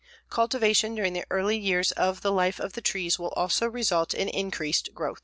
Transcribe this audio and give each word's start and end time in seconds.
Cultivation 0.31 0.95
during 0.95 1.13
the 1.13 1.25
early 1.29 1.59
years 1.59 1.91
of 1.91 2.21
the 2.21 2.31
life 2.31 2.59
of 2.59 2.73
the 2.73 2.81
trees 2.81 3.19
will 3.19 3.29
also 3.33 3.67
result 3.67 4.15
in 4.15 4.29
increased 4.29 4.95
growth. 4.95 5.19